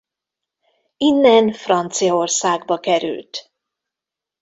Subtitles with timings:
[0.97, 3.51] Innen Franciaországba került.